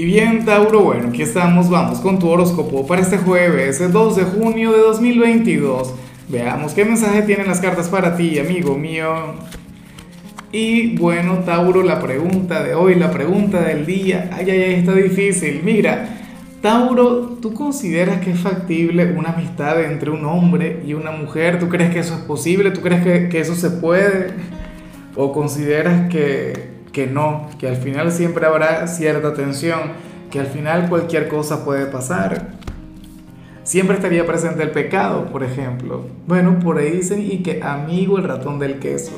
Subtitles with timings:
[0.00, 4.16] Y bien, Tauro, bueno, aquí estamos, vamos con tu horóscopo para este jueves, el 2
[4.16, 5.92] de junio de 2022.
[6.26, 9.34] Veamos qué mensaje tienen las cartas para ti, amigo mío.
[10.52, 14.94] Y bueno, Tauro, la pregunta de hoy, la pregunta del día, ay, ay, ay, está
[14.94, 15.60] difícil.
[15.62, 16.08] Mira,
[16.62, 21.58] Tauro, ¿tú consideras que es factible una amistad entre un hombre y una mujer?
[21.58, 22.70] ¿Tú crees que eso es posible?
[22.70, 24.28] ¿Tú crees que, que eso se puede?
[25.14, 29.80] ¿O consideras que, que no, que al final siempre habrá cierta tensión,
[30.30, 32.52] que al final cualquier cosa puede pasar.
[33.62, 36.06] Siempre estaría presente el pecado, por ejemplo.
[36.26, 39.12] Bueno, por ahí dicen y que amigo el ratón del queso.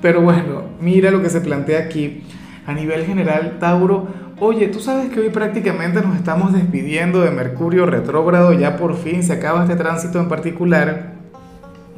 [0.00, 2.22] Pero bueno, mira lo que se plantea aquí.
[2.66, 4.06] A nivel general, Tauro,
[4.38, 9.22] oye, tú sabes que hoy prácticamente nos estamos despidiendo de Mercurio retrógrado, ya por fin
[9.22, 11.14] se acaba este tránsito en particular.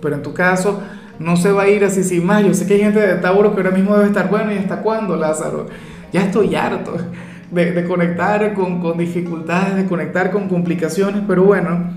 [0.00, 0.80] Pero en tu caso,
[1.18, 2.44] no se va a ir así sin más.
[2.44, 4.82] Yo sé que hay gente de Tauro que ahora mismo debe estar, bueno, ¿y hasta
[4.82, 5.66] cuándo, Lázaro?
[6.12, 6.96] Ya estoy harto
[7.50, 11.90] de, conectar con, con dificultades, de conectar con complicaciones, pero bueno,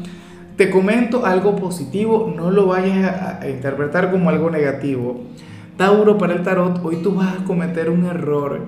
[0.56, 5.24] te comento algo positivo, no lo vayas a, a interpretar como algo negativo.
[5.78, 8.66] Tauro, para el tarot, hoy tú vas a cometer un error,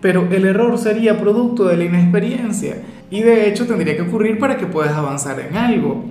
[0.00, 4.56] pero el error sería producto de la inexperiencia y de hecho tendría que ocurrir para
[4.56, 6.04] que puedas avanzar en algo.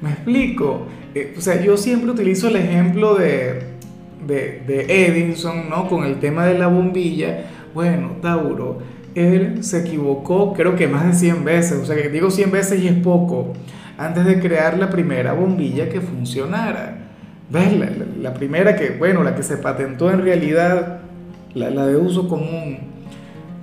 [0.00, 0.86] Me explico.
[1.18, 3.62] Eh, o sea, yo siempre utilizo el ejemplo de,
[4.26, 5.88] de, Edison, ¿no?
[5.88, 7.46] Con el tema de la bombilla.
[7.74, 8.78] Bueno, Tauro,
[9.14, 12.80] él se equivocó creo que más de 100 veces, o sea, que digo 100 veces
[12.82, 13.52] y es poco,
[13.96, 17.06] antes de crear la primera bombilla que funcionara.
[17.50, 17.72] ¿Ves?
[17.72, 21.00] La, la, la primera que, bueno, la que se patentó en realidad,
[21.54, 22.78] la, la de uso común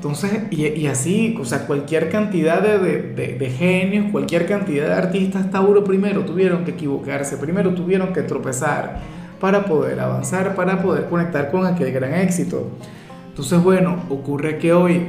[0.05, 5.83] entonces, y, así, o sea, cualquier cantidad de, de, genios, cualquier cantidad de artistas Tauro
[5.83, 8.99] primero tuvieron que equivocarse, primero tuvieron que tropezar
[9.39, 12.69] para poder avanzar, para poder conectar con aquel gran éxito.
[13.29, 15.07] Entonces, bueno, ocurre que hoy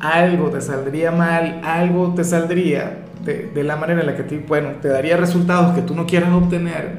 [0.00, 4.70] algo te saldría mal, algo te saldría de la manera en la que te, bueno,
[4.82, 6.98] te daría resultados que tú no quieras obtener.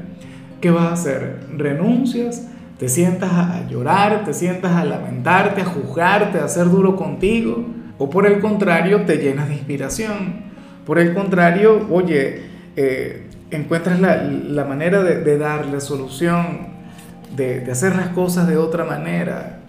[0.61, 1.39] ¿Qué vas a hacer?
[1.57, 2.47] ¿Renuncias?
[2.79, 7.65] Te sientas a llorar, te sientas a lamentarte, a juzgarte, a ser duro contigo,
[7.97, 10.45] o por el contrario te llenas de inspiración.
[10.85, 12.43] Por el contrario, oye,
[12.75, 16.67] eh, encuentras la, manera de, de, darle solución,
[17.35, 19.59] de, hacer las cosas de otra manera.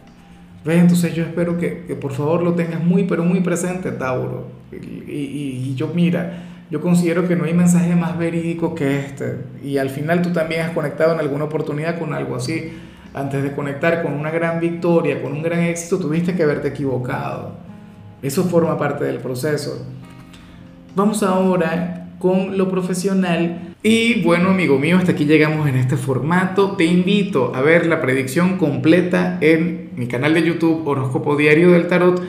[0.64, 0.80] ¿Ves?
[0.80, 4.48] Entonces yo espero que, que, por favor lo tengas muy, pero muy presente, Tauro.
[4.70, 9.38] Y, y yo, mira, yo considero que no hay mensaje más verídico que este.
[9.64, 12.70] Y al final tú también has conectado en alguna oportunidad con algo así
[13.14, 17.52] antes de conectar con una gran victoria, con un gran éxito, tuviste que haberte equivocado.
[18.22, 19.86] Eso forma parte del proceso.
[20.94, 23.74] Vamos ahora con lo profesional.
[23.82, 26.72] Y bueno, amigo mío, hasta aquí llegamos en este formato.
[26.72, 31.86] Te invito a ver la predicción completa en mi canal de YouTube Horóscopo Diario del
[31.86, 32.20] Tarot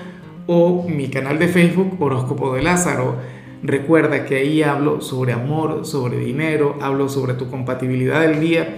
[0.46, 3.16] o mi canal de Facebook Horóscopo de Lázaro.
[3.64, 8.78] Recuerda que ahí hablo sobre amor, sobre dinero, hablo sobre tu compatibilidad del día